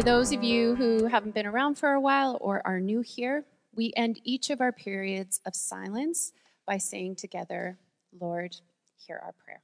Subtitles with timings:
[0.00, 3.44] For those of you who haven't been around for a while or are new here,
[3.74, 6.32] we end each of our periods of silence
[6.66, 7.76] by saying together,
[8.18, 8.56] Lord,
[8.96, 9.60] hear our prayer.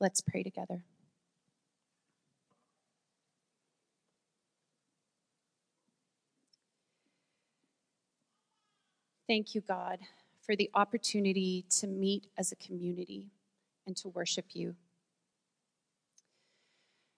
[0.00, 0.82] Let's pray together.
[9.28, 9.98] Thank you, God,
[10.40, 13.26] for the opportunity to meet as a community
[13.86, 14.76] and to worship you.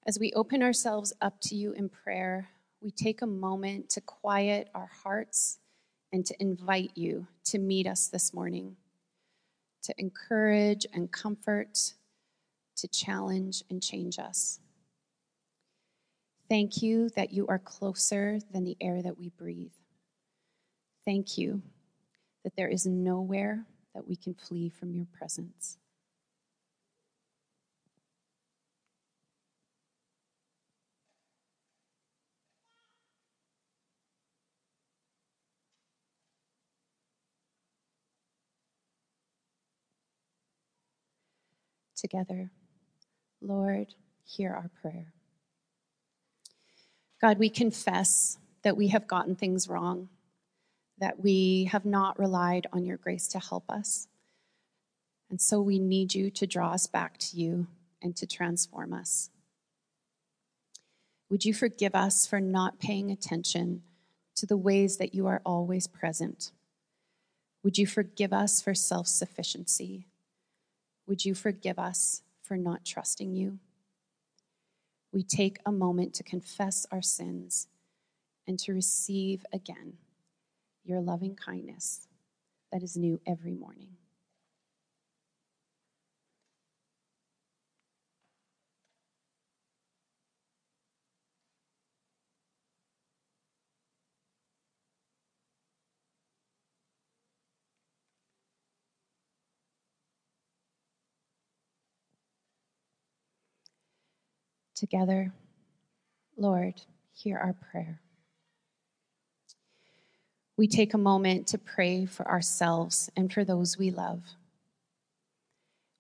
[0.09, 2.49] As we open ourselves up to you in prayer,
[2.81, 5.59] we take a moment to quiet our hearts
[6.15, 8.75] and to invite you to meet us this morning,
[9.83, 11.93] to encourage and comfort,
[12.79, 14.61] to challenge and change us.
[16.49, 19.75] Thank you that you are closer than the air that we breathe.
[21.05, 21.61] Thank you
[22.45, 25.77] that there is nowhere that we can flee from your presence.
[41.99, 42.51] Together,
[43.41, 45.13] Lord, hear our prayer.
[47.21, 50.09] God, we confess that we have gotten things wrong
[51.01, 54.09] that we have not relied on your grace to help us.
[55.31, 57.67] And so we need you to draw us back to you
[58.03, 59.31] and to transform us.
[61.31, 63.83] Would you forgive us for not paying attention
[64.37, 66.53] to the ways that you are always present?
[67.63, 70.07] Would you forgive us for self sufficiency?
[71.09, 73.59] Would you forgive us for not trusting you?
[75.11, 77.67] We take a moment to confess our sins
[78.47, 79.95] and to receive again
[80.85, 82.07] your loving kindness
[82.71, 83.97] that is new every morning.
[104.79, 105.33] Together,
[106.37, 106.75] Lord,
[107.13, 108.01] hear our prayer
[110.59, 114.23] we take a moment to pray for ourselves and for those we love.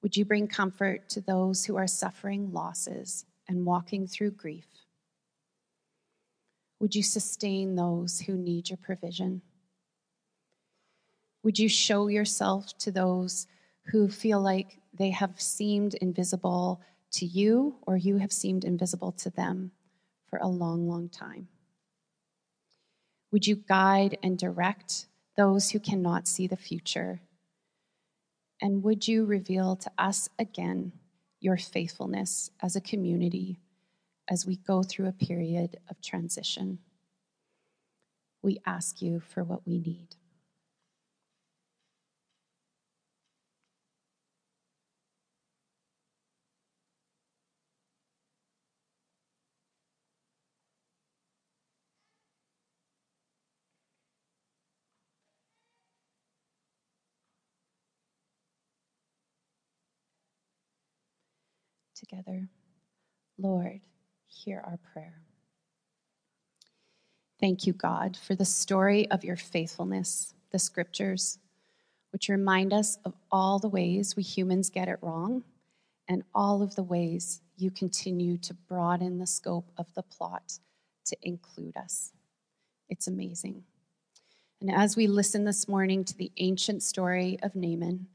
[0.02, 4.66] Would you bring comfort to those who are suffering losses and walking through grief?
[6.80, 9.42] Would you sustain those who need your provision?
[11.44, 13.46] Would you show yourself to those
[13.84, 16.80] who feel like they have seemed invisible
[17.12, 19.72] to you or you have seemed invisible to them
[20.28, 21.48] for a long, long time?
[23.32, 27.20] Would you guide and direct those who cannot see the future?
[28.60, 30.92] And would you reveal to us again
[31.40, 33.60] your faithfulness as a community
[34.28, 36.78] as we go through a period of transition?
[38.42, 40.16] We ask you for what we need.
[61.98, 62.48] Together.
[63.38, 63.80] Lord,
[64.26, 65.22] hear our prayer.
[67.40, 71.38] Thank you, God, for the story of your faithfulness, the scriptures,
[72.10, 75.44] which remind us of all the ways we humans get it wrong
[76.08, 80.58] and all of the ways you continue to broaden the scope of the plot
[81.04, 82.12] to include us.
[82.88, 83.64] It's amazing.
[84.60, 88.08] And as we listen this morning to the ancient story of Naaman,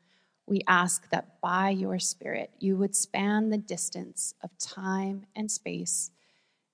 [0.46, 6.12] we ask that by your Spirit, you would span the distance of time and space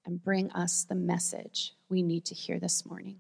[0.06, 3.18] and bring us the message we need to hear this morning.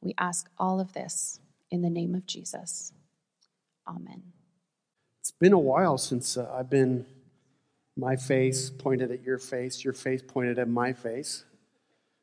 [0.00, 1.40] We ask all of this
[1.70, 2.92] in the name of Jesus.
[3.86, 4.22] Amen.
[5.20, 7.06] It's been a while since uh, I've been
[7.96, 11.44] my face pointed at your face, your face pointed at my face,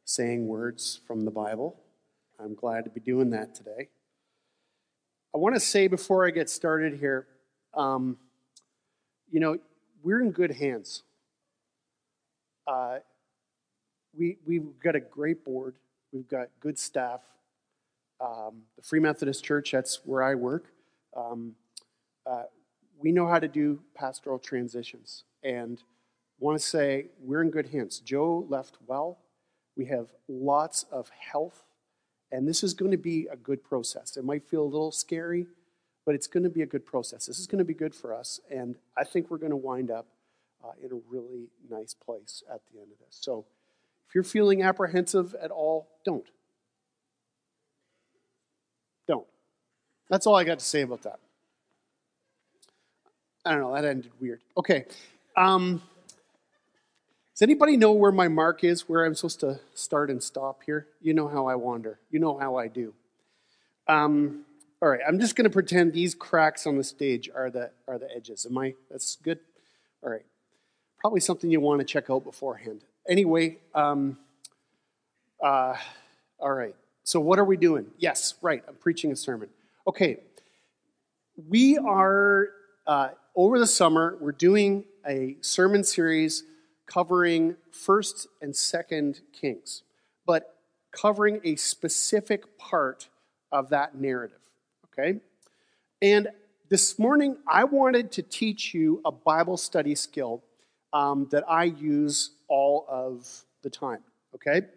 [0.05, 1.79] saying words from the Bible.
[2.39, 3.89] I'm glad to be doing that today.
[5.33, 7.27] I want to say before I get started here,
[7.75, 8.17] um,
[9.29, 9.57] you know,
[10.01, 11.03] we're in good hands.
[12.65, 12.99] Uh,
[14.17, 15.75] we, we've got a great board,
[16.11, 17.21] we've got good staff.
[18.19, 20.65] Um, the Free Methodist Church, that's where I work.
[21.15, 21.55] Um,
[22.25, 22.43] uh,
[22.99, 25.23] we know how to do pastoral transitions.
[25.43, 25.81] And
[26.39, 27.99] want to say we're in good hands.
[27.99, 29.19] Joe left well.
[29.77, 31.63] We have lots of health
[32.31, 34.17] and this is going to be a good process.
[34.17, 35.47] It might feel a little scary,
[36.05, 37.25] but it's going to be a good process.
[37.25, 38.39] This is going to be good for us.
[38.51, 40.07] And I think we're going to wind up
[40.63, 43.17] uh, in a really nice place at the end of this.
[43.19, 43.45] So
[44.09, 46.25] If you're feeling apprehensive at all, don't.
[49.07, 49.27] Don't.
[50.09, 51.19] That's all I got to say about that.
[53.45, 54.41] I don't know, that ended weird.
[54.57, 54.85] Okay.
[55.37, 55.83] Um,
[57.39, 60.87] does anybody know where my mark is, where I'm supposed to start and stop here?
[60.99, 61.97] You know how I wander.
[62.11, 62.93] You know how I do.
[63.87, 64.43] Um,
[64.81, 67.97] all right, I'm just going to pretend these cracks on the stage are the, are
[67.97, 68.45] the edges.
[68.45, 68.73] Am I?
[68.91, 69.39] That's good?
[70.03, 70.25] All right.
[70.99, 72.81] Probably something you want to check out beforehand.
[73.07, 74.17] Anyway, um,
[75.41, 75.77] uh,
[76.41, 76.75] all right.
[77.05, 77.85] So, what are we doing?
[77.97, 78.61] Yes, right.
[78.67, 79.47] I'm preaching a sermon.
[79.87, 80.17] Okay.
[81.47, 82.49] We are,
[82.85, 86.43] uh, over the summer, we're doing a sermon series
[86.89, 89.83] covering 1st and 2nd Kings,
[90.25, 90.55] but
[90.91, 93.09] covering a specific part
[93.51, 94.39] of that narrative.
[94.85, 95.19] Okay?
[96.01, 96.29] And
[96.69, 100.43] this morning, I wanted to teach you a Bible study skill
[100.91, 104.01] um, that I use all of the time.
[104.35, 104.67] Okay?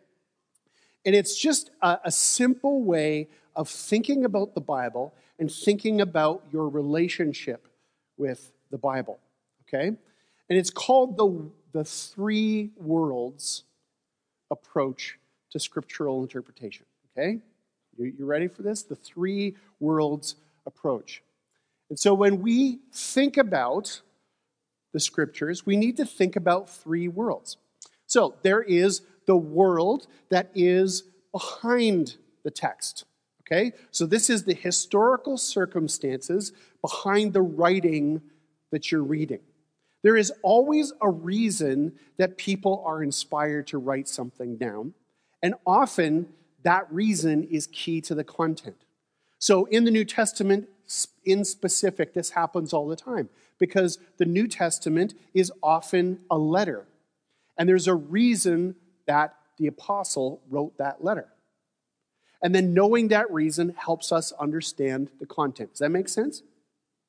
[1.04, 6.44] And it's just a, a simple way of thinking about the Bible and thinking about
[6.52, 7.68] your relationship
[8.16, 9.18] with the Bible.
[9.66, 9.88] Okay?
[9.88, 13.64] And it's called the, the three worlds
[14.50, 15.18] approach
[15.50, 16.86] to scriptural interpretation.
[17.16, 17.40] Okay?
[17.96, 18.82] You, you ready for this?
[18.82, 20.36] The three worlds
[20.66, 21.22] approach.
[21.90, 24.00] And so when we think about
[24.92, 27.56] the scriptures, we need to think about three worlds.
[28.06, 33.04] So there is the world that is behind the text.
[33.42, 33.72] Okay?
[33.90, 38.22] So this is the historical circumstances behind the writing
[38.70, 39.40] that you're reading.
[40.02, 44.94] There is always a reason that people are inspired to write something down,
[45.42, 46.28] and often
[46.64, 48.84] that reason is key to the content.
[49.38, 50.68] So in the New Testament,
[51.24, 53.28] in specific, this happens all the time
[53.58, 56.86] because the New Testament is often a letter.
[57.56, 58.76] And there's a reason
[59.06, 61.28] that the apostle wrote that letter.
[62.42, 65.70] And then knowing that reason helps us understand the content.
[65.70, 66.42] Does that make sense?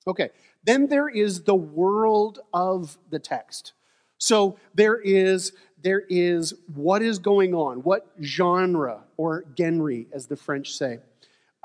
[0.07, 0.29] Okay.
[0.63, 3.73] Then there is the world of the text.
[4.17, 10.37] So there is there is what is going on, what genre or genre, as the
[10.37, 10.99] French say,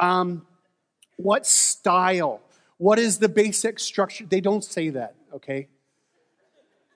[0.00, 0.44] um,
[1.16, 2.40] what style,
[2.78, 4.26] what is the basic structure.
[4.26, 5.68] They don't say that, okay,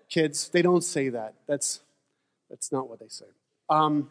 [0.09, 0.49] kids.
[0.49, 1.35] They don't say that.
[1.47, 1.81] That's
[2.51, 3.27] that's not what they say.
[3.71, 4.11] Um,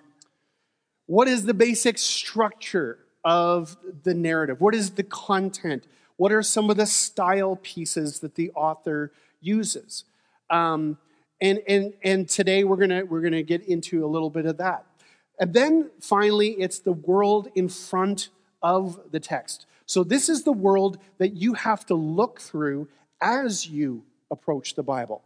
[1.05, 4.59] what is the basic structure of the narrative?
[4.61, 5.85] What is the content?
[6.21, 10.03] What are some of the style pieces that the author uses?
[10.51, 10.99] Um,
[11.41, 14.85] and, and, and today we're going we're gonna get into a little bit of that.
[15.39, 18.29] And then finally, it's the world in front
[18.61, 19.65] of the text.
[19.87, 22.87] So this is the world that you have to look through
[23.19, 25.23] as you approach the Bible.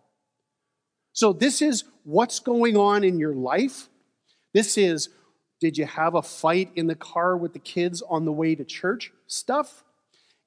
[1.12, 3.90] So this is what's going on in your life.
[4.54, 5.10] This is
[5.60, 8.64] did you have a fight in the car with the kids on the way to
[8.64, 9.84] church stuff?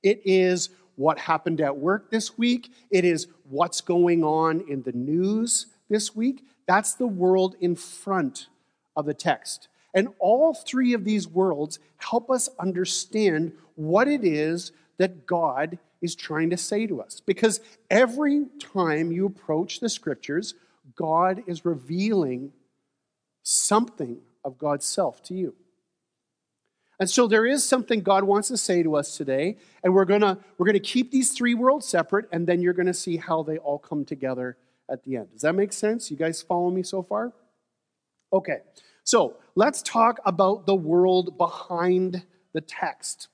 [0.03, 2.73] It is what happened at work this week.
[2.91, 6.45] It is what's going on in the news this week.
[6.67, 8.49] That's the world in front
[8.97, 9.69] of the text.
[9.95, 16.15] And all three of these worlds help us understand what it is that God is
[16.15, 17.21] trying to say to us.
[17.25, 17.61] Because
[17.91, 20.55] every time you approach the scriptures,
[20.95, 22.53] God is revealing
[23.43, 25.55] something of God's self to you.
[27.01, 30.21] And so there is something God wants to say to us today, and we're going
[30.21, 33.17] to we're going to keep these three worlds separate and then you're going to see
[33.17, 34.57] how they all come together
[34.91, 35.31] at the end.
[35.33, 36.11] Does that make sense?
[36.11, 37.33] You guys follow me so far?
[38.33, 38.59] Okay.
[39.05, 43.29] So, let's talk about the world behind the text.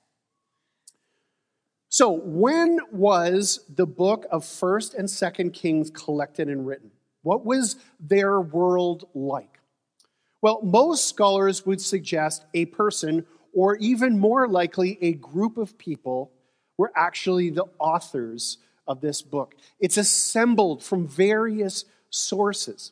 [1.89, 6.91] So, when was the book of 1st and 2nd Kings collected and written?
[7.23, 9.59] What was their world like?
[10.41, 16.31] Well, most scholars would suggest a person or even more likely, a group of people
[16.77, 19.55] were actually the authors of this book.
[19.79, 22.91] It's assembled from various sources.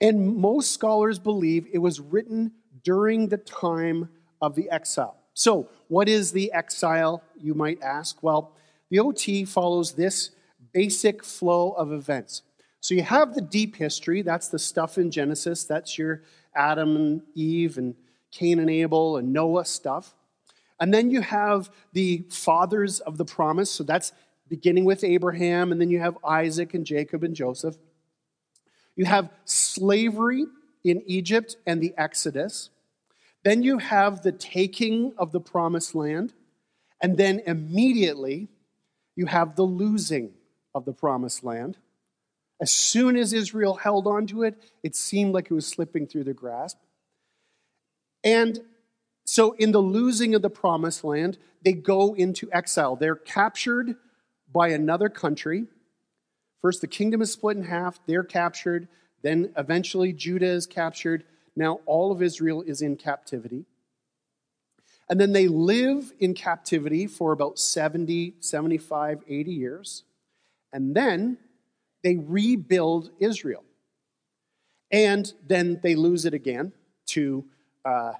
[0.00, 2.52] And most scholars believe it was written
[2.82, 4.08] during the time
[4.42, 5.16] of the exile.
[5.32, 8.20] So, what is the exile, you might ask?
[8.22, 8.52] Well,
[8.90, 10.30] the OT follows this
[10.72, 12.42] basic flow of events.
[12.80, 16.22] So, you have the deep history, that's the stuff in Genesis, that's your
[16.54, 17.94] Adam and Eve and
[18.34, 20.14] Cain and Abel and Noah stuff.
[20.80, 23.70] And then you have the fathers of the promise.
[23.70, 24.12] So that's
[24.48, 27.76] beginning with Abraham, and then you have Isaac and Jacob and Joseph.
[28.96, 30.44] You have slavery
[30.82, 32.70] in Egypt and the Exodus.
[33.44, 36.32] Then you have the taking of the promised land.
[37.00, 38.48] And then immediately
[39.16, 40.32] you have the losing
[40.74, 41.76] of the promised land.
[42.60, 46.34] As soon as Israel held onto it, it seemed like it was slipping through their
[46.34, 46.78] grasp.
[48.24, 48.60] And
[49.26, 52.96] so, in the losing of the promised land, they go into exile.
[52.96, 53.96] They're captured
[54.52, 55.66] by another country.
[56.60, 58.88] First, the kingdom is split in half, they're captured.
[59.22, 61.24] Then, eventually, Judah is captured.
[61.56, 63.64] Now, all of Israel is in captivity.
[65.08, 70.02] And then they live in captivity for about 70, 75, 80 years.
[70.72, 71.38] And then
[72.02, 73.64] they rebuild Israel.
[74.90, 76.72] And then they lose it again
[77.06, 77.44] to,
[77.84, 78.12] uh,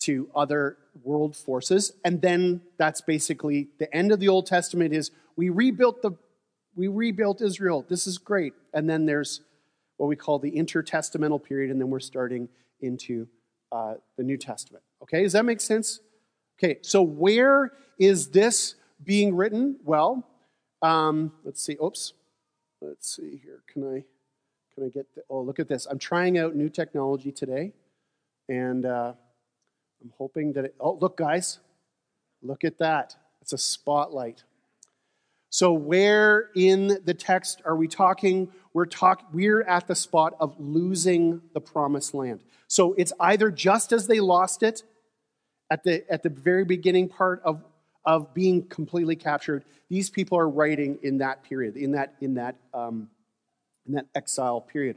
[0.00, 1.92] to other world forces.
[2.04, 6.12] And then that's basically the end of the Old Testament is we rebuilt the
[6.76, 7.86] we rebuilt Israel.
[7.88, 8.52] This is great.
[8.72, 9.40] And then there's
[9.96, 12.48] what we call the intertestamental period, and then we're starting
[12.80, 13.28] into
[13.70, 14.82] uh, the New Testament.
[15.02, 16.00] Okay, does that make sense?
[16.58, 19.76] Okay, so where is this being written?
[19.84, 20.26] Well,
[20.82, 21.76] um, let's see.
[21.82, 22.12] Oops.
[22.80, 23.62] Let's see here.
[23.72, 24.04] Can I
[24.74, 25.14] can I get?
[25.14, 25.86] The, oh, look at this.
[25.86, 27.72] I'm trying out new technology today,
[28.48, 29.12] and uh,
[30.02, 30.66] I'm hoping that.
[30.66, 31.58] It, oh, look, guys,
[32.42, 33.16] look at that.
[33.40, 34.44] It's a spotlight.
[35.50, 38.50] So, where in the text are we talking?
[38.74, 42.42] We're talk, We're at the spot of losing the promised land.
[42.66, 44.82] So it's either just as they lost it
[45.70, 47.62] at the, at the very beginning part of,
[48.04, 52.56] of being completely captured, these people are writing in that period, in that, in that,
[52.74, 53.08] um,
[53.86, 54.96] in that exile period.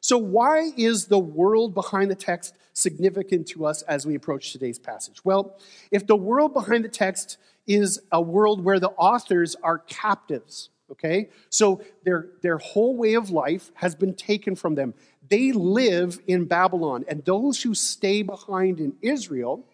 [0.00, 4.78] So, why is the world behind the text significant to us as we approach today's
[4.78, 5.24] passage?
[5.24, 5.58] Well,
[5.90, 11.30] if the world behind the text is a world where the authors are captives, okay?
[11.50, 14.94] So, their, their whole way of life has been taken from them.
[15.28, 19.66] They live in Babylon, and those who stay behind in Israel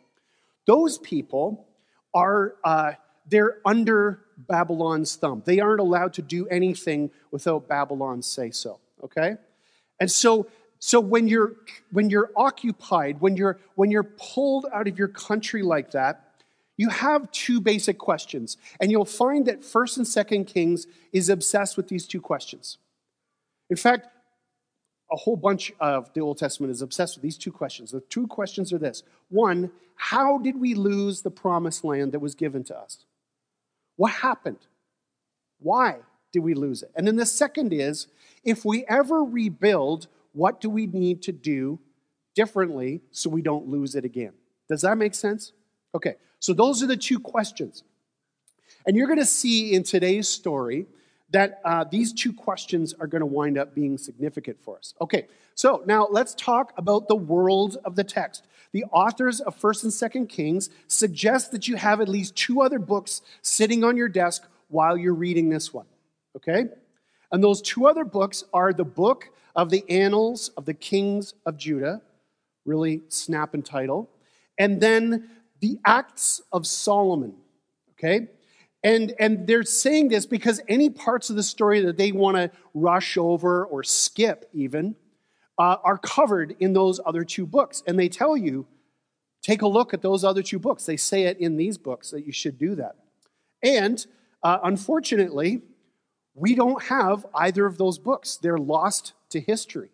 [0.67, 1.67] those people
[2.13, 2.93] are uh,
[3.29, 5.43] they're under Babylon's thumb.
[5.45, 8.81] They aren't allowed to do anything without Babylon's say so.
[9.03, 9.37] Okay,
[10.01, 10.49] and so
[10.79, 11.55] so when you're
[11.93, 16.43] when you're occupied, when you're when you're pulled out of your country like that,
[16.77, 21.79] you have two basic questions, and you'll find that First and Second Kings is obsessed
[21.79, 22.77] with these two questions.
[23.71, 24.09] In fact,
[25.11, 27.91] a whole bunch of the Old Testament is obsessed with these two questions.
[27.91, 32.35] The two questions are this one, how did we lose the promised land that was
[32.35, 33.07] given to us?
[33.97, 34.67] What happened?
[35.61, 36.01] Why
[36.35, 36.91] did we lose it?
[36.97, 38.09] And then the second is,
[38.43, 41.79] if we ever rebuild, what do we need to do
[42.35, 44.33] differently so we don't lose it again?
[44.69, 45.53] Does that make sense?
[45.95, 47.85] Okay, so those are the two questions.
[48.85, 50.87] And you're going to see in today's story
[51.31, 54.93] that uh, these two questions are going to wind up being significant for us.
[55.01, 58.45] Okay, so now let's talk about the world of the text.
[58.73, 62.81] The authors of 1st and 2nd Kings suggest that you have at least two other
[62.81, 65.87] books sitting on your desk while you're reading this one.
[66.37, 66.67] Okay?
[67.33, 71.57] And those two other books are the book of the Annals of the Kings of
[71.57, 72.03] Judah,
[72.65, 74.11] really snap and title,
[74.59, 75.29] and then
[75.61, 77.35] the Acts of Solomon.
[77.93, 78.29] Okay?
[78.83, 82.51] And, and they're saying this because any parts of the story that they want to
[82.75, 84.95] rush over or skip, even,
[85.59, 87.83] uh, are covered in those other two books.
[87.87, 88.67] And they tell you,
[89.43, 90.85] take a look at those other two books.
[90.85, 92.97] They say it in these books that you should do that.
[93.63, 94.05] And
[94.43, 95.63] uh, unfortunately,
[96.35, 99.91] we don't have either of those books, they're lost to history.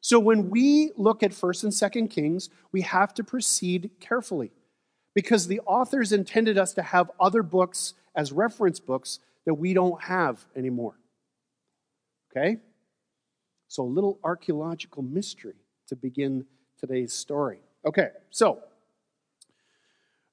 [0.00, 4.52] So when we look at 1st and 2nd Kings, we have to proceed carefully
[5.14, 10.02] because the authors intended us to have other books as reference books that we don't
[10.02, 10.98] have anymore.
[12.30, 12.58] Okay?
[13.68, 15.56] So, a little archaeological mystery
[15.88, 16.46] to begin
[16.78, 17.58] today's story.
[17.86, 18.60] Okay, so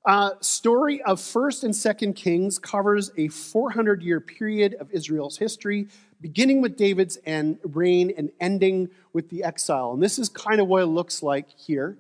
[0.06, 5.88] uh, story of First and Second Kings covers a 400 year period of Israel's history,
[6.20, 9.94] beginning with David's end, reign and ending with the exile.
[9.94, 11.98] And this is kind of what it looks like here.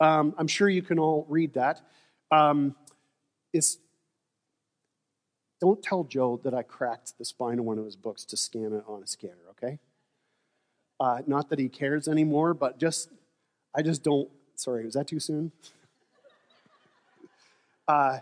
[0.00, 1.80] Um, I'm sure you can all read that.
[2.30, 2.74] Um,
[3.52, 3.78] it's
[5.60, 8.72] don't tell Joe that I cracked the spine of one of his books to scan
[8.72, 9.78] it on a scanner, okay?
[10.98, 13.10] Uh, not that he cares anymore, but just,
[13.72, 14.28] I just don't.
[14.56, 15.52] Sorry, was that too soon?
[17.86, 18.18] Uh,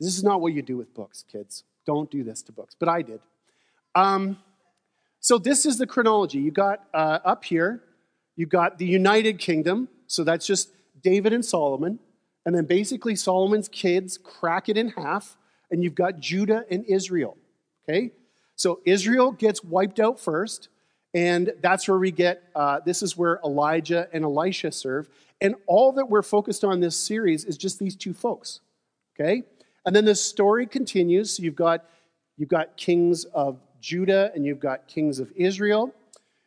[0.00, 1.64] this is not what you do with books, kids.
[1.86, 3.20] Don't do this to books, but I did.
[3.94, 4.38] Um,
[5.20, 6.38] so this is the chronology.
[6.38, 7.82] You got uh, up here,
[8.36, 9.88] you got the United Kingdom.
[10.06, 10.70] So that's just
[11.02, 11.98] David and Solomon.
[12.44, 15.36] And then basically Solomon's kids crack it in half
[15.70, 17.36] and you've got Judah and Israel.
[17.88, 18.12] Okay?
[18.56, 20.68] So Israel gets wiped out first,
[21.14, 25.08] and that's where we get uh, this is where Elijah and Elisha serve.
[25.42, 28.60] And all that we're focused on this series is just these two folks.
[29.14, 29.42] Okay?
[29.84, 31.36] And then the story continues.
[31.36, 31.84] So you've got
[32.38, 35.92] you've got kings of Judah and you've got kings of Israel.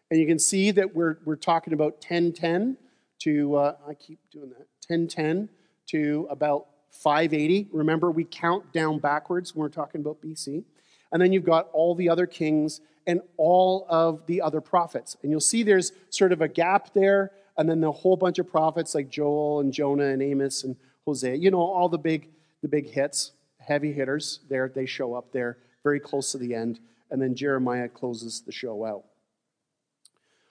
[0.09, 2.77] And you can see that we're, we're talking about 1010
[3.19, 5.49] to, uh, I keep doing that, 1010
[5.87, 7.67] to about 580.
[7.73, 10.63] Remember, we count down backwards when we're talking about BC.
[11.11, 15.17] And then you've got all the other kings and all of the other prophets.
[15.21, 18.49] And you'll see there's sort of a gap there, and then the whole bunch of
[18.49, 21.35] prophets like Joel and Jonah and Amos and Hosea.
[21.35, 22.29] You know, all the big,
[22.61, 26.79] the big hits, heavy hitters there, they show up there very close to the end.
[27.11, 29.05] And then Jeremiah closes the show out.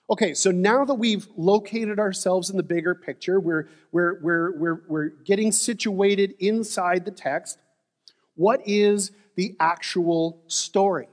[0.09, 4.81] Okay, so now that we've located ourselves in the bigger picture, we're, we're, we're, we're,
[4.87, 7.57] we're getting situated inside the text.
[8.35, 11.07] What is the actual story?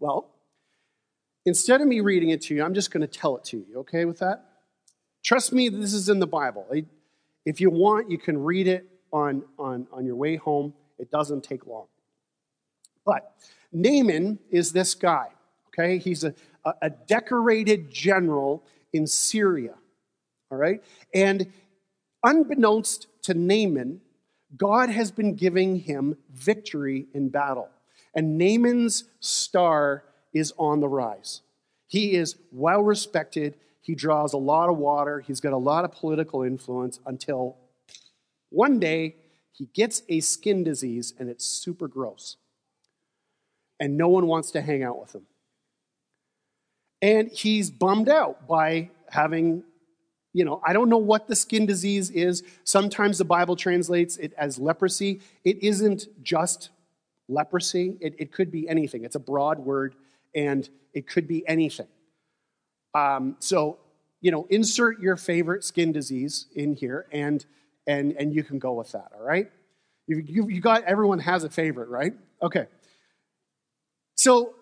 [0.00, 0.34] Well,
[1.46, 3.78] instead of me reading it to you, I'm just going to tell it to you,
[3.78, 4.47] okay, with that?
[5.24, 6.66] Trust me, this is in the Bible.
[7.44, 10.74] If you want, you can read it on, on, on your way home.
[10.98, 11.86] It doesn't take long.
[13.04, 13.32] But
[13.72, 15.28] Naaman is this guy,
[15.68, 15.98] okay?
[15.98, 16.34] He's a,
[16.82, 19.74] a decorated general in Syria,
[20.50, 20.82] all right?
[21.14, 21.52] And
[22.22, 24.00] unbeknownst to Naaman,
[24.56, 27.68] God has been giving him victory in battle.
[28.14, 31.42] And Naaman's star is on the rise.
[31.86, 33.54] He is well respected.
[33.88, 35.20] He draws a lot of water.
[35.20, 37.56] He's got a lot of political influence until
[38.50, 39.16] one day
[39.50, 42.36] he gets a skin disease and it's super gross.
[43.80, 45.22] And no one wants to hang out with him.
[47.00, 49.64] And he's bummed out by having,
[50.34, 52.42] you know, I don't know what the skin disease is.
[52.64, 55.22] Sometimes the Bible translates it as leprosy.
[55.44, 56.68] It isn't just
[57.26, 59.06] leprosy, it, it could be anything.
[59.06, 59.94] It's a broad word,
[60.34, 61.88] and it could be anything.
[62.94, 63.78] Um, so,
[64.20, 67.44] you know, insert your favorite skin disease in here, and
[67.86, 69.12] and and you can go with that.
[69.16, 69.50] All right,
[70.06, 72.14] you you, you got everyone has a favorite, right?
[72.42, 72.66] Okay.
[74.16, 74.54] So.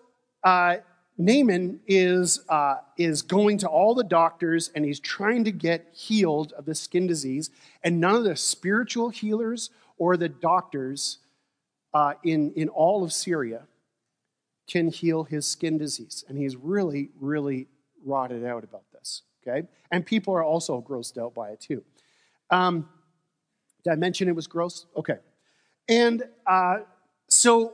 [0.43, 0.77] Uh,
[1.17, 6.53] Naaman is, uh, is going to all the doctors and he's trying to get healed
[6.53, 7.49] of the skin disease,
[7.83, 11.17] and none of the spiritual healers or the doctors
[11.93, 13.63] uh, in, in all of Syria
[14.69, 16.23] can heal his skin disease.
[16.27, 17.67] And he's really, really
[18.07, 19.67] rotted out about this, okay?
[19.91, 21.83] And people are also grossed out by it too.
[22.49, 22.89] Um,
[23.83, 24.85] did I mention it was gross?
[24.95, 25.17] Okay.
[25.87, 26.79] And uh,
[27.29, 27.73] so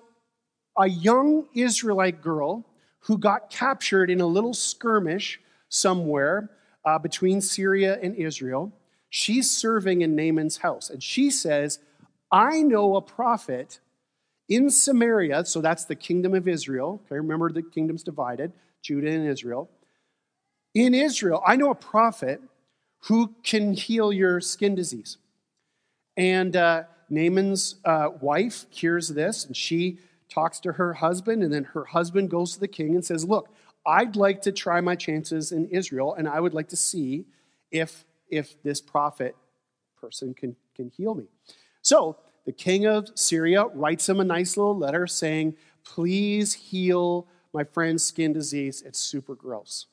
[0.77, 2.65] a young Israelite girl
[3.01, 6.49] who got captured in a little skirmish somewhere
[6.85, 8.71] uh, between Syria and Israel.
[9.09, 11.79] She's serving in Naaman's house, and she says,
[12.31, 13.79] I know a prophet
[14.49, 17.01] in Samaria, so that's the kingdom of Israel.
[17.05, 19.69] Okay, remember the kingdom's divided Judah and Israel.
[20.73, 22.41] In Israel, I know a prophet
[23.01, 25.17] who can heal your skin disease.
[26.17, 31.65] And uh, Naaman's uh, wife hears this, and she talks to her husband, and then
[31.65, 33.49] her husband goes to the king and says, Look,
[33.85, 37.25] I'd like to try my chances in Israel, and I would like to see
[37.71, 39.35] if, if this prophet
[39.99, 41.25] person can, can heal me.
[41.81, 47.63] So the king of Syria writes him a nice little letter saying, Please heal my
[47.63, 48.81] friend's skin disease.
[48.85, 49.87] It's super gross.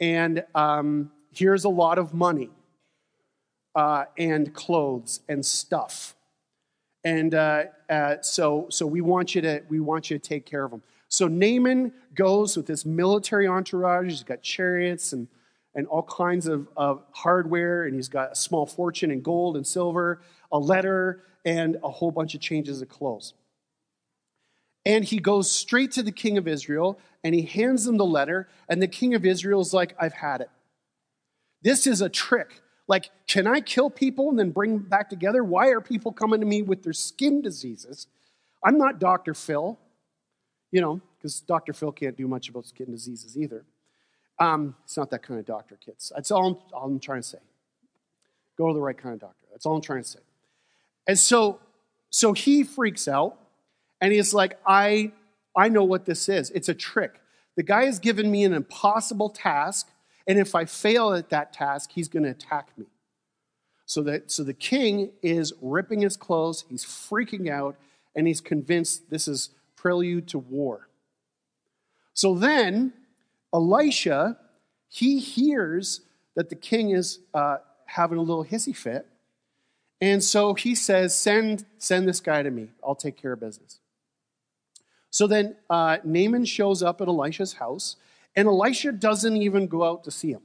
[0.00, 2.50] And um, here's a lot of money
[3.74, 6.16] uh, and clothes and stuff
[7.06, 10.64] and uh, uh, so so we want you to we want you to take care
[10.64, 10.82] of them.
[11.08, 14.06] So Naaman goes with this military entourage.
[14.06, 15.28] He's got chariots and
[15.76, 19.64] and all kinds of, of hardware, and he's got a small fortune in gold and
[19.64, 23.34] silver, a letter, and a whole bunch of changes of clothes.
[24.86, 28.48] And he goes straight to the king of Israel and he hands him the letter,
[28.68, 30.50] and the king of Israel is like, I've had it.
[31.60, 32.62] This is a trick.
[32.86, 35.42] Like, can I kill people and then bring them back together?
[35.42, 38.06] Why are people coming to me with their skin diseases?
[38.62, 39.34] I'm not Dr.
[39.34, 39.76] Phil,
[40.70, 41.72] you know, because Dr.
[41.72, 43.64] Phil can't do much about skin diseases either.
[44.38, 46.12] Um, it's not that kind of doctor, kids.
[46.14, 47.38] That's all I'm, all I'm trying to say.
[48.56, 49.46] Go to the right kind of doctor.
[49.50, 50.20] That's all I'm trying to say.
[51.08, 51.58] And so,
[52.10, 53.36] so he freaks out
[54.00, 55.12] and he's like, I,
[55.56, 56.50] I know what this is.
[56.50, 57.20] It's a trick.
[57.56, 59.88] The guy has given me an impossible task
[60.26, 62.86] and if I fail at that task, he's going to attack me.
[63.86, 67.76] So, that, so the king is ripping his clothes, he's freaking out,
[68.16, 70.88] and he's convinced this is prelude to war.
[72.12, 72.92] So then,
[73.54, 74.38] Elisha,
[74.88, 76.00] he hears
[76.34, 79.06] that the king is uh, having a little hissy fit.
[80.00, 82.70] And so he says, send, send this guy to me.
[82.84, 83.78] I'll take care of business.
[85.16, 87.96] So then uh, Naaman shows up at Elisha's house,
[88.36, 90.42] and Elisha doesn't even go out to see him.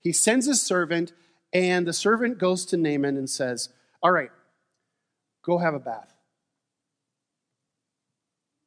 [0.00, 1.12] He sends his servant,
[1.52, 3.68] and the servant goes to Naaman and says,
[4.02, 4.30] All right,
[5.44, 6.14] go have a bath.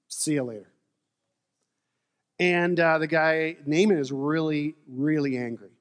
[0.07, 0.71] See you later.
[2.37, 5.71] And uh, the guy, Naaman, is really, really angry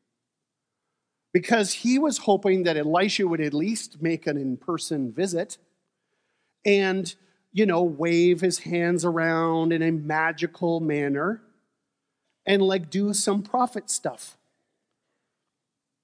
[1.35, 5.59] because he was hoping that Elisha would at least make an in person visit
[6.65, 7.15] and,
[7.53, 11.43] you know, wave his hands around in a magical manner
[12.47, 14.37] and like do some prophet stuff.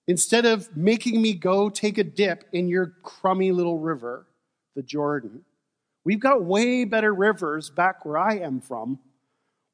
[0.07, 4.27] Instead of making me go take a dip in your crummy little river,
[4.75, 5.45] the Jordan,
[6.05, 8.99] we've got way better rivers back where I am from.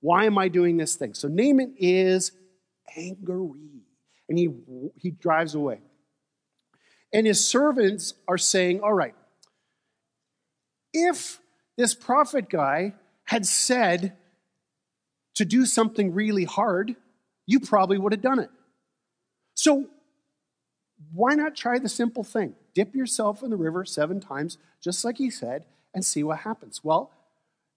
[0.01, 1.15] Why am I doing this thing?
[1.15, 2.33] So Naaman is
[2.97, 3.51] angry
[4.29, 4.49] and he,
[4.97, 5.81] he drives away.
[7.13, 9.15] And his servants are saying, All right,
[10.93, 11.39] if
[11.77, 14.15] this prophet guy had said
[15.35, 16.95] to do something really hard,
[17.47, 18.51] you probably would have done it.
[19.55, 19.89] So
[21.13, 22.55] why not try the simple thing?
[22.75, 26.83] Dip yourself in the river seven times, just like he said, and see what happens.
[26.83, 27.11] Well,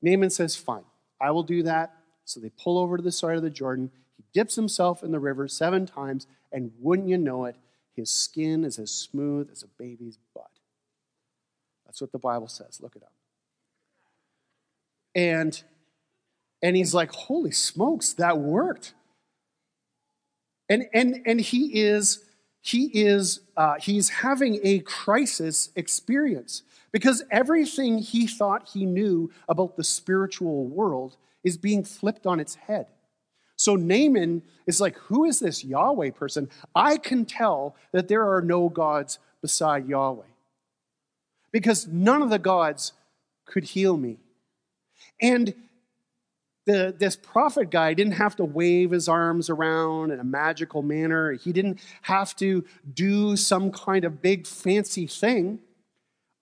[0.02, 0.86] Naaman says, Fine,
[1.20, 1.94] I will do that.
[2.26, 3.92] So they pull over to the side of the Jordan.
[4.18, 7.56] He dips himself in the river seven times, and wouldn't you know it,
[7.96, 10.52] his skin is as smooth as a baby's butt.
[11.86, 12.80] That's what the Bible says.
[12.82, 13.12] Look it up.
[15.18, 15.62] And
[16.62, 18.94] and he's like, "Holy smokes, that worked."
[20.70, 22.24] And and and he is
[22.62, 29.76] he is uh, he's having a crisis experience because everything he thought he knew about
[29.76, 32.88] the spiritual world is being flipped on its head.
[33.56, 36.50] So Naaman is like, Who is this Yahweh person?
[36.76, 40.26] I can tell that there are no gods beside Yahweh
[41.52, 42.94] because none of the gods
[43.46, 44.20] could heal me.
[45.22, 45.54] And
[46.66, 51.32] the, this prophet guy didn't have to wave his arms around in a magical manner.
[51.32, 55.60] He didn't have to do some kind of big fancy thing.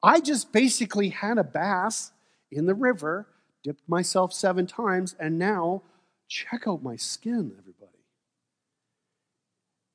[0.01, 2.11] I just basically had a bath
[2.51, 3.27] in the river,
[3.63, 5.83] dipped myself seven times, and now
[6.27, 7.91] check out my skin, everybody.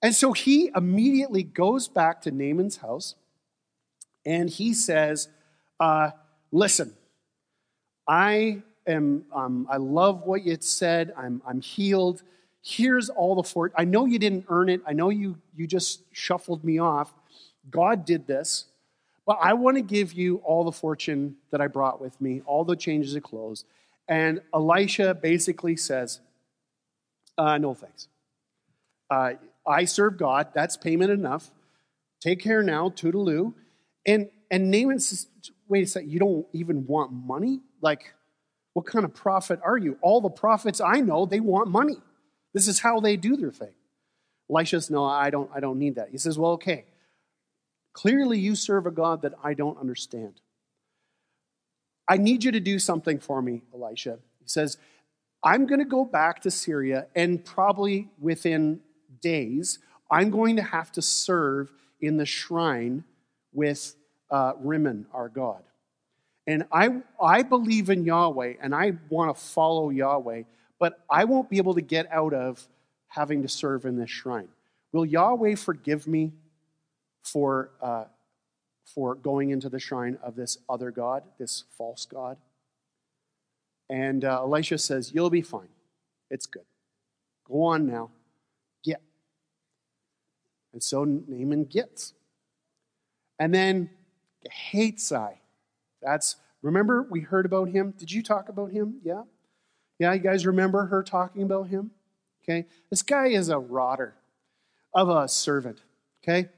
[0.02, 3.16] And so he immediately goes back to Naaman's house
[4.24, 5.28] and he says,
[5.78, 6.10] uh,
[6.52, 6.94] Listen,
[8.08, 11.12] I am, um, I love what you said.
[11.16, 12.22] I'm, I'm healed.
[12.62, 13.72] Here's all the fort.
[13.76, 14.80] I know you didn't earn it.
[14.86, 17.12] I know you, you just shuffled me off.
[17.70, 18.66] God did this.
[19.26, 22.64] But I want to give you all the fortune that I brought with me, all
[22.64, 23.64] the changes of clothes.
[24.08, 26.20] And Elisha basically says,
[27.38, 28.08] uh, No thanks.
[29.08, 29.34] Uh,
[29.66, 30.48] I serve God.
[30.52, 31.50] That's payment enough.
[32.20, 33.54] Take care now, toodaloo.
[34.04, 35.28] And, and Naaman says,
[35.68, 37.60] Wait a second, you don't even want money?
[37.80, 38.12] Like,
[38.74, 39.98] what kind of prophet are you?
[40.00, 41.98] All the prophets I know, they want money.
[42.54, 43.74] This is how they do their thing.
[44.50, 46.10] Elisha says, No, I don't, I don't need that.
[46.10, 46.84] He says, Well, okay.
[47.92, 50.40] Clearly, you serve a God that I don't understand.
[52.08, 54.18] I need you to do something for me, Elisha.
[54.40, 54.78] He says,
[55.42, 58.80] I'm going to go back to Syria, and probably within
[59.20, 59.78] days,
[60.10, 63.04] I'm going to have to serve in the shrine
[63.52, 63.94] with
[64.30, 65.62] uh, Rimmon, our God.
[66.46, 70.44] And I, I believe in Yahweh and I want to follow Yahweh,
[70.78, 72.66] but I won't be able to get out of
[73.08, 74.48] having to serve in this shrine.
[74.92, 76.32] Will Yahweh forgive me
[77.22, 78.04] for, uh,
[78.84, 82.36] for going into the shrine of this other God, this false God?
[83.88, 85.68] And uh, Elisha says, You'll be fine.
[86.30, 86.64] It's good.
[87.48, 88.10] Go on now.
[88.84, 89.02] Get.
[90.72, 92.14] And so Naaman gets.
[93.38, 93.90] And then
[94.44, 95.39] Gehazi
[96.02, 97.94] that's, remember we heard about him?
[97.96, 99.00] Did you talk about him?
[99.04, 99.22] Yeah?
[99.98, 101.90] Yeah, you guys remember her talking about him?
[102.42, 102.66] Okay?
[102.88, 104.14] This guy is a rotter
[104.94, 105.80] of a servant.
[106.22, 106.48] Okay?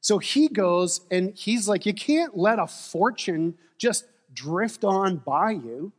[0.00, 5.50] So he goes and he's like, You can't let a fortune just drift on by
[5.52, 5.92] you.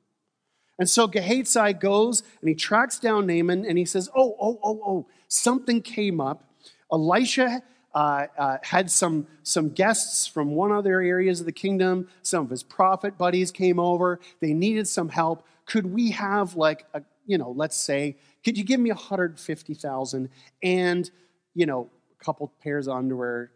[0.80, 4.82] And so Gehazi goes and he tracks down Naaman and he says, Oh, oh, oh,
[4.86, 6.44] oh, something came up.
[6.92, 7.62] Elisha
[7.94, 12.08] uh, uh, had some, some guests from one other areas of the kingdom.
[12.22, 14.20] Some of his prophet buddies came over.
[14.40, 15.46] They needed some help.
[15.66, 20.30] Could we have like a, you know, let's say, could you give me 150,000
[20.64, 21.12] and,
[21.54, 23.52] you know, a couple pairs of underwear,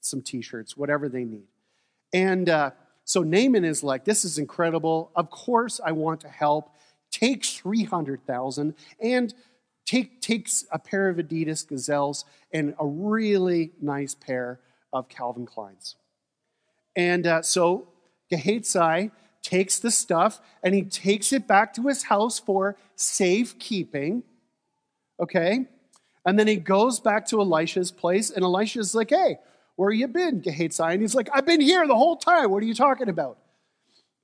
[0.00, 1.46] some t-shirts, whatever they need.
[2.12, 2.70] And uh,
[3.04, 5.10] so Naaman is like, this is incredible.
[5.14, 6.74] Of course I want to help.
[7.10, 9.34] Take 300,000 and
[9.88, 14.60] take, takes a pair of Adidas Gazelles and a really nice pair
[14.92, 15.94] of Calvin Kleins.
[16.94, 17.88] And uh, so
[18.28, 19.10] Gehazi
[19.42, 24.24] takes the stuff and he takes it back to his house for safekeeping.
[25.20, 25.66] Okay?
[26.26, 29.38] And then he goes back to Elisha's place, and Elisha's like, hey,
[29.76, 30.82] where you been, Gehazi?
[30.82, 32.50] And he's like, I've been here the whole time.
[32.50, 33.38] What are you talking about?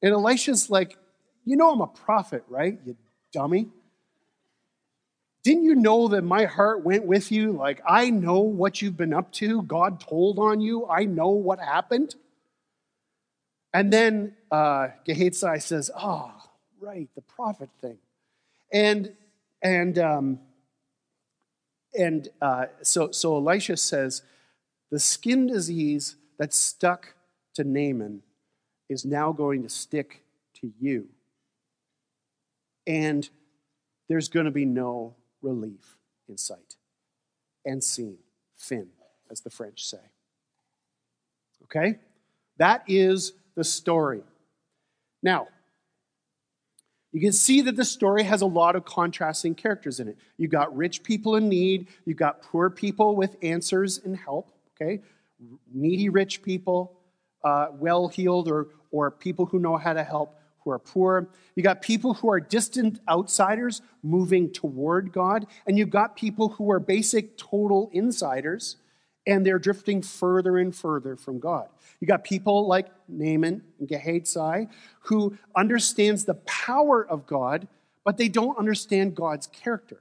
[0.02, 0.98] And Elisha's like,
[1.46, 2.96] you know I'm a prophet, right, you
[3.32, 3.68] dummy?
[5.44, 7.52] Didn't you know that my heart went with you?
[7.52, 9.60] Like, I know what you've been up to.
[9.62, 10.86] God told on you.
[10.88, 12.14] I know what happened.
[13.74, 16.32] And then uh, Gehazi says, Oh,
[16.80, 17.98] right, the prophet thing.
[18.72, 19.12] And,
[19.60, 20.38] and, um,
[21.92, 24.22] and uh, so, so Elisha says,
[24.90, 27.14] The skin disease that stuck
[27.56, 28.22] to Naaman
[28.88, 30.22] is now going to stick
[30.60, 31.08] to you.
[32.86, 33.28] And
[34.08, 35.96] there's going to be no relief
[36.28, 36.76] in sight
[37.64, 38.18] and seen,
[38.56, 38.88] fin,
[39.30, 39.98] as the French say.
[41.64, 41.98] Okay?
[42.58, 44.22] That is the story.
[45.22, 45.48] Now,
[47.12, 50.18] you can see that the story has a lot of contrasting characters in it.
[50.36, 55.00] You've got rich people in need, you've got poor people with answers and help, okay?
[55.72, 56.98] Needy rich people,
[57.44, 61.28] uh, well heeled, or, or people who know how to help who are poor.
[61.54, 65.46] You got people who are distant outsiders moving toward God.
[65.66, 68.76] And you've got people who are basic total insiders
[69.26, 71.68] and they're drifting further and further from God.
[72.00, 74.68] You got people like Naaman and Gehazi
[75.02, 77.68] who understands the power of God,
[78.04, 80.00] but they don't understand God's character.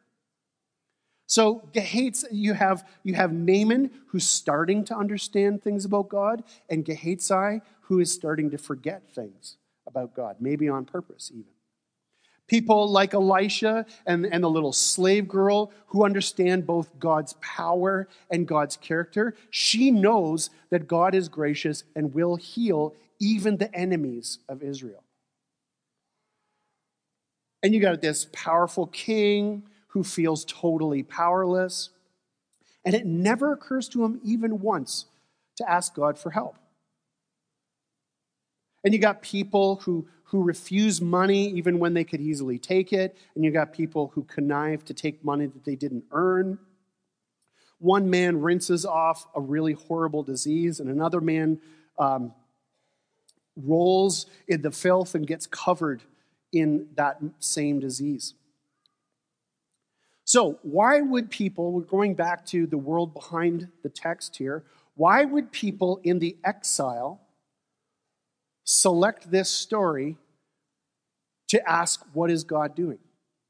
[1.25, 6.83] So Gehazi, you have you have Naaman who's starting to understand things about God, and
[6.83, 9.57] Gehazi who is starting to forget things
[9.93, 11.51] about God, maybe on purpose even.
[12.47, 18.47] People like Elisha and, and the little slave girl who understand both God's power and
[18.47, 19.35] God's character.
[19.51, 25.03] She knows that God is gracious and will heal even the enemies of Israel.
[27.61, 31.91] And you got this powerful king who feels totally powerless.
[32.83, 35.05] And it never occurs to him even once
[35.57, 36.57] to ask God for help.
[38.83, 43.17] And you got people who, who refuse money even when they could easily take it.
[43.35, 46.59] And you got people who connive to take money that they didn't earn.
[47.79, 51.59] One man rinses off a really horrible disease, and another man
[51.99, 52.33] um,
[53.57, 56.01] rolls in the filth and gets covered
[56.53, 58.35] in that same disease.
[60.25, 64.63] So, why would people, we're going back to the world behind the text here,
[64.95, 67.19] why would people in the exile
[68.63, 70.17] select this story
[71.49, 72.99] to ask, What is God doing?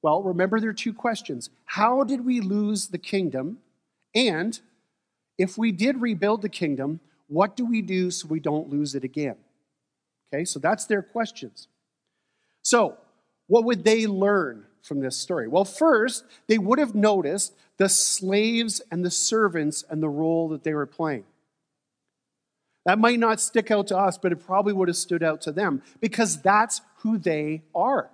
[0.01, 1.49] Well, remember there are two questions.
[1.65, 3.59] How did we lose the kingdom?
[4.13, 4.59] And
[5.37, 9.03] if we did rebuild the kingdom, what do we do so we don't lose it
[9.03, 9.37] again?
[10.31, 11.67] Okay, so that's their questions.
[12.61, 12.97] So,
[13.47, 15.47] what would they learn from this story?
[15.47, 20.63] Well, first, they would have noticed the slaves and the servants and the role that
[20.63, 21.25] they were playing.
[22.85, 25.51] That might not stick out to us, but it probably would have stood out to
[25.51, 28.09] them because that's who they are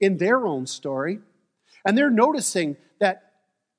[0.00, 1.20] in their own story.
[1.84, 3.32] And they're noticing that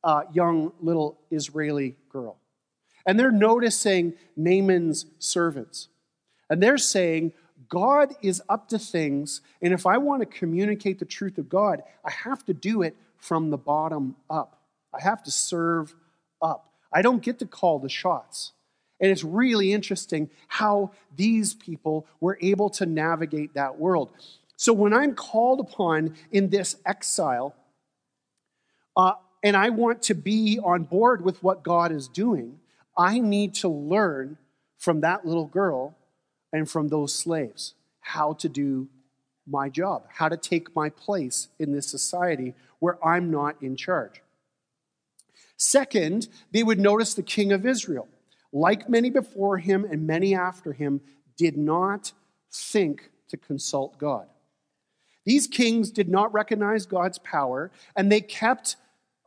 [0.04, 2.38] uh, young little Israeli girl.
[3.06, 5.88] And they're noticing Naaman's servants.
[6.50, 7.34] And they're saying,
[7.68, 11.84] God is up to things, and if I want to communicate the truth of God,
[12.04, 14.62] I have to do it from the bottom up.
[14.94, 15.94] I have to serve
[16.42, 16.72] up.
[16.92, 18.54] I don't get to call the shots.
[19.00, 24.12] And it's really interesting how these people were able to navigate that world.
[24.58, 27.56] So when I'm called upon in this exile,
[28.98, 32.60] uh, and I want to be on board with what God is doing,
[32.98, 34.38] I need to learn
[34.78, 35.96] from that little girl
[36.52, 38.90] and from those slaves how to do
[39.48, 44.22] my job, how to take my place in this society where I'm not in charge.
[45.58, 48.08] Second, they would notice the king of Israel
[48.52, 51.02] like many before him and many after him,
[51.38, 52.12] did not
[52.52, 54.28] think to consult God.
[55.26, 58.76] These kings did not recognize God's power, and they kept,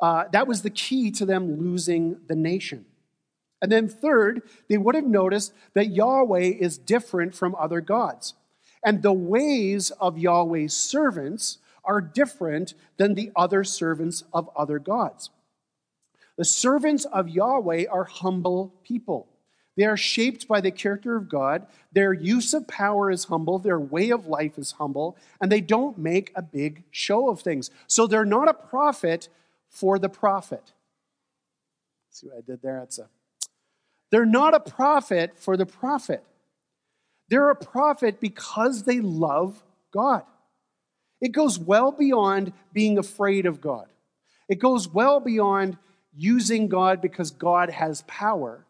[0.01, 2.87] uh, that was the key to them losing the nation.
[3.61, 8.35] And then, third, they would have noticed that Yahweh is different from other gods.
[8.85, 15.31] And the ways of Yahweh's servants are different than the other servants of other gods.
[16.39, 19.29] The servants of Yahweh are humble people.
[19.77, 21.67] They are shaped by the character of God.
[21.93, 23.59] Their use of power is humble.
[23.59, 25.17] Their way of life is humble.
[25.41, 27.71] And they don't make a big show of things.
[27.87, 29.29] So they're not a prophet
[29.69, 30.73] for the prophet.
[32.11, 32.81] See what I did there?
[32.81, 33.09] That's a.
[34.11, 36.23] They're not a prophet for the prophet.
[37.29, 40.25] They're a prophet because they love God.
[41.23, 43.87] It goes well beyond being afraid of God.
[44.51, 45.79] It goes well beyond
[46.17, 48.65] using God because God has power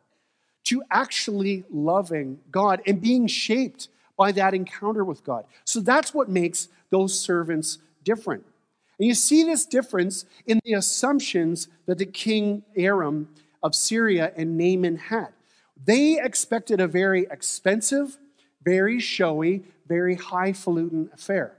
[0.64, 5.44] to actually loving God and being shaped by that encounter with God.
[5.64, 8.44] So that's what makes those servants different.
[8.98, 13.28] And you see this difference in the assumptions that the king Aram
[13.62, 15.28] of Syria and Naaman had.
[15.84, 18.18] They expected a very expensive,
[18.62, 21.56] very showy, very highfalutin affair.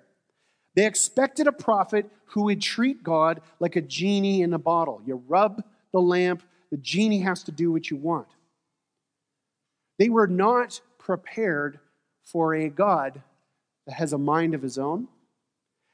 [0.76, 5.02] They expected a prophet who would treat God like a genie in a bottle.
[5.06, 8.28] You rub the lamp, the genie has to do what you want.
[10.00, 11.80] They were not prepared
[12.24, 13.22] for a God
[13.86, 15.08] that has a mind of his own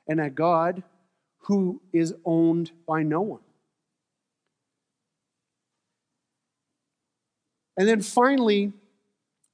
[0.08, 0.84] and a God
[1.44, 3.42] who is owned by no one.
[7.78, 8.74] And then finally,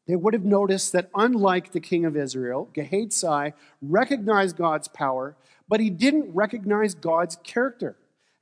[0.08, 5.36] they would have noticed that unlike the king of Israel, Gehazi recognized God's power,
[5.68, 7.96] but he didn't recognize God's character.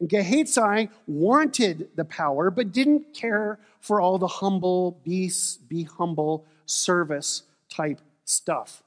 [0.04, 5.32] And Gehazi wanted the power, but didn't care for all the humble, be,
[5.70, 8.84] be humble service type stuff.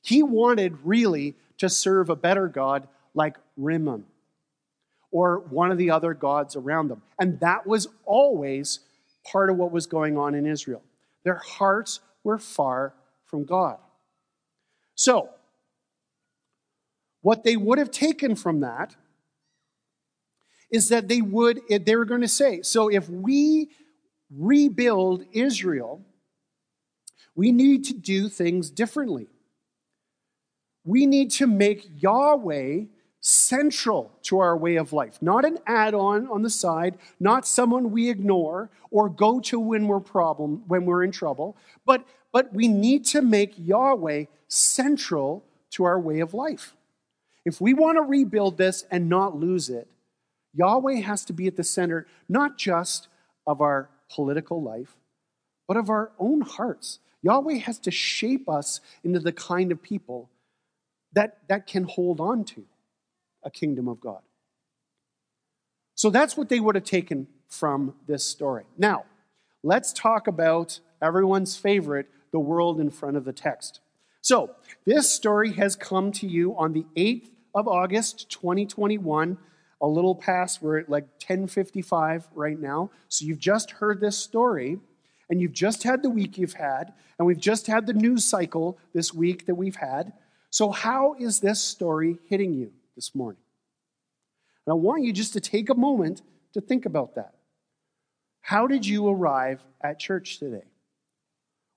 [0.00, 4.04] He wanted really to serve a better God like Rimmon
[5.10, 7.02] or one of the other gods around them.
[7.18, 8.78] And that was always
[9.24, 10.82] part of what was going on in Israel.
[11.24, 12.94] Their hearts were far
[13.26, 13.78] from God.
[14.94, 15.30] So,
[17.22, 18.94] what they would have taken from that
[20.70, 23.68] is that they would they were going to say so if we
[24.36, 26.00] rebuild Israel
[27.34, 29.28] we need to do things differently
[30.84, 32.84] we need to make Yahweh
[33.20, 37.90] central to our way of life, not an add on on the side, not someone
[37.90, 42.66] we ignore or go to when we're problem when we're in trouble, but but we
[42.68, 46.74] need to make Yahweh central to our way of life.
[47.44, 49.88] If we want to rebuild this and not lose it,
[50.54, 53.08] Yahweh has to be at the center not just
[53.46, 54.96] of our political life,
[55.68, 56.98] but of our own hearts.
[57.22, 60.30] Yahweh has to shape us into the kind of people
[61.12, 62.64] that, that can hold on to
[63.42, 64.20] a kingdom of God.
[65.94, 68.64] So that's what they would have taken from this story.
[68.78, 69.04] Now,
[69.62, 73.80] let's talk about everyone's favorite, the world in front of the text.
[74.22, 79.38] So, this story has come to you on the 8th of August, 2021,
[79.80, 82.90] a little past, we're at like 1055 right now.
[83.08, 84.78] So, you've just heard this story,
[85.28, 88.78] and you've just had the week you've had, and we've just had the news cycle
[88.94, 90.12] this week that we've had.
[90.50, 92.72] So, how is this story hitting you?
[93.00, 93.40] this morning.
[94.66, 96.20] And I want you just to take a moment
[96.52, 97.32] to think about that.
[98.42, 100.64] How did you arrive at church today?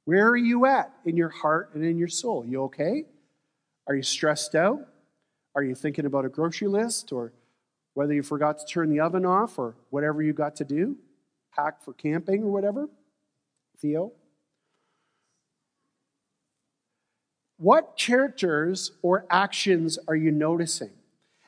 [0.03, 2.45] Where are you at in your heart and in your soul?
[2.45, 3.05] You okay?
[3.87, 4.85] Are you stressed out?
[5.55, 7.31] Are you thinking about a grocery list or
[7.93, 10.97] whether you forgot to turn the oven off or whatever you got to do?
[11.55, 12.89] Pack for camping or whatever?
[13.79, 14.11] Theo?
[17.57, 20.89] What characters or actions are you noticing?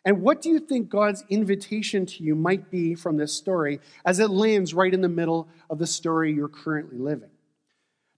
[0.06, 4.20] And what do you think God's invitation to you might be from this story as
[4.20, 7.32] it lands right in the middle of the story you're currently living?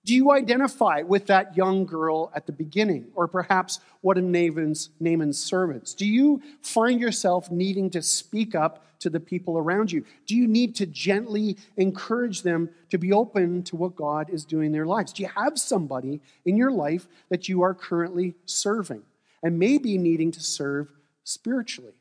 [0.07, 4.89] Do you identify with that young girl at the beginning, or perhaps one of Naaman's,
[5.01, 5.93] Naaman's servants?
[5.93, 10.05] Do you find yourself needing to speak up to the people around you?
[10.25, 14.67] Do you need to gently encourage them to be open to what God is doing
[14.67, 15.11] in their lives?
[15.11, 19.03] Do you have somebody in your life that you are currently serving
[19.43, 20.87] and maybe needing to serve
[21.27, 21.93] spiritually.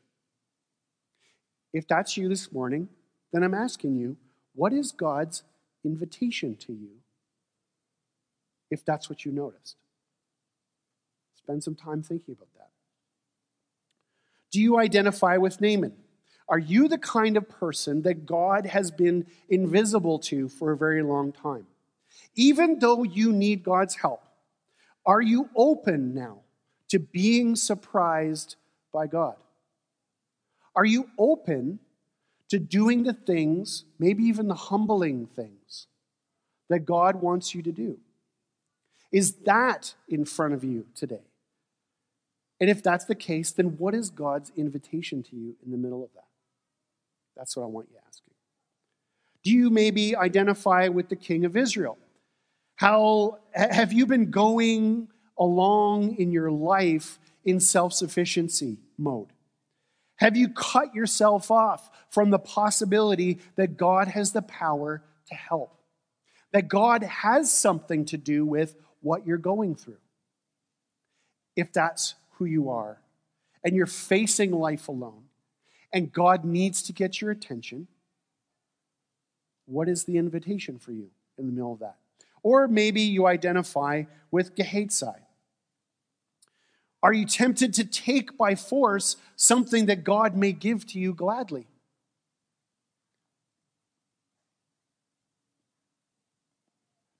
[1.73, 2.87] If that's you this morning,
[3.33, 4.15] then I'm asking you,
[4.55, 5.43] what is God's
[5.83, 6.91] invitation to you
[8.69, 9.75] if that's what you noticed?
[11.35, 12.69] Spend some time thinking about that.
[14.51, 15.93] Do you identify with Naaman?
[16.49, 21.03] Are you the kind of person that God has been invisible to for a very
[21.03, 21.67] long time?
[22.35, 24.23] Even though you need God's help,
[25.05, 26.39] are you open now
[26.89, 28.55] to being surprised
[28.93, 29.35] by God?
[30.75, 31.79] Are you open
[32.49, 35.87] to doing the things, maybe even the humbling things,
[36.69, 37.97] that God wants you to do?
[39.11, 41.21] Is that in front of you today?
[42.59, 46.03] And if that's the case, then what is God's invitation to you in the middle
[46.03, 46.25] of that?
[47.35, 48.33] That's what I want you asking.
[49.43, 51.97] Do you maybe identify with the king of Israel?
[52.75, 59.29] How have you been going along in your life in self sufficiency mode?
[60.17, 65.79] Have you cut yourself off from the possibility that God has the power to help?
[66.53, 68.75] That God has something to do with
[69.07, 69.97] what you're going through?
[71.55, 72.99] If that's who you are,
[73.63, 75.23] and you're facing life alone,
[75.93, 77.87] and God needs to get your attention,
[79.65, 81.95] what is the invitation for you in the middle of that?
[82.43, 85.05] Or maybe you identify with Gehazi
[87.01, 91.67] Are you tempted to take by force something that God may give to you gladly?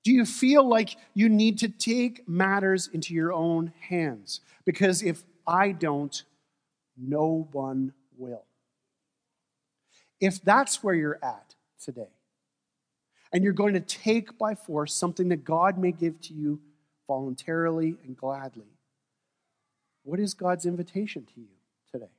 [0.04, 4.40] Do you feel like you need to take matters into your own hands?
[4.64, 6.22] Because if I don't,
[6.96, 8.44] no one will.
[10.20, 12.08] If that's where you're at today,
[13.32, 16.60] and you're going to take by force something that God may give to you
[17.06, 18.64] voluntarily and gladly,
[20.04, 21.48] what is God's invitation to you
[21.92, 22.10] today?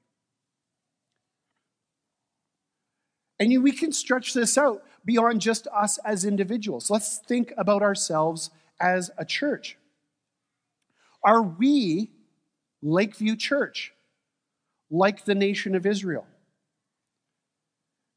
[3.40, 6.92] And we can stretch this out beyond just us as individuals.
[6.92, 9.76] Let's think about ourselves as a church.
[11.24, 12.12] Are we,
[12.84, 13.92] Lakeview Church,
[14.92, 16.28] like the nation of Israel?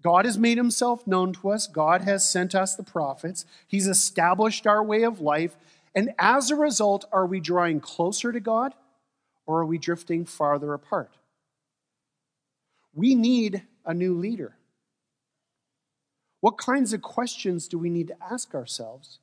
[0.03, 1.67] God has made himself known to us.
[1.67, 3.47] God has sent us the prophets.
[3.67, 5.57] He's established our way of life.
[5.95, 8.75] And as a result, are we drawing closer to God
[9.47, 11.17] or are we drifting farther apart?
[12.93, 14.57] We need a new leader.
[16.43, 19.21] What kinds of questions do we need to ask ourselves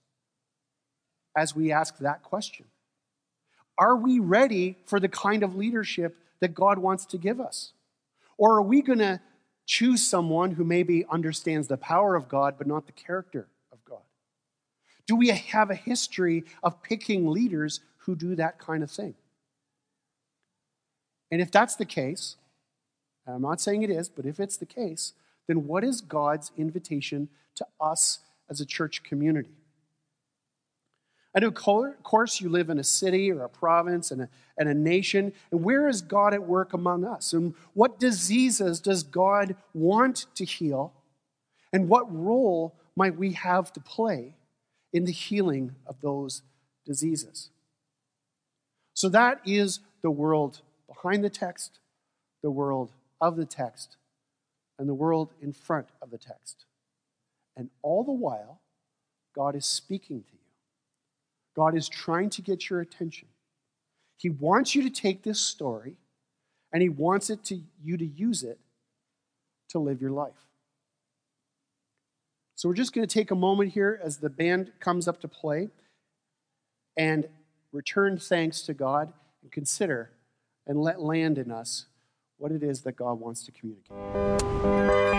[1.38, 2.66] as we ask that question?
[3.78, 7.74] Are we ready for the kind of leadership that God wants to give us?
[8.38, 9.20] Or are we going to
[9.66, 14.04] choose someone who maybe understands the power of God but not the character of God?
[15.06, 19.16] Do we have a history of picking leaders who do that kind of thing?
[21.32, 22.38] And if that's the case,
[23.28, 25.12] I'm not saying it is, but if it's the case,
[25.50, 28.20] then what is God's invitation to us
[28.52, 29.50] as a church community?
[31.36, 34.30] I know, of course, you live in a city or a province and a,
[34.60, 35.34] and a nation.
[35.52, 37.34] And where is God at work among us?
[37.34, 40.94] And what diseases does God want to heal?
[41.74, 44.36] And what role might we have to play
[44.94, 46.44] in the healing of those
[46.86, 47.50] diseases?
[48.94, 51.80] So that is the world behind the text,
[52.44, 53.98] the world of the text,
[54.80, 56.66] and the world in front of the text.
[57.56, 58.62] And all the while,
[59.36, 60.40] God is speaking to you.
[61.56, 63.28] God is trying to get your attention.
[64.18, 65.98] He wants you to take this story
[66.72, 68.60] and he wants it to you to use it
[69.70, 70.34] to live your life.
[72.56, 75.28] So we're just going to take a moment here as the band comes up to
[75.28, 75.70] play
[76.98, 77.28] and
[77.72, 80.12] return thanks to God and consider
[80.68, 81.86] and let land in us
[82.40, 85.19] what it is that God wants to communicate.